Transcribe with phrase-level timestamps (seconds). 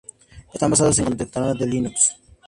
[0.51, 2.15] Están basados en Contenedores Linux.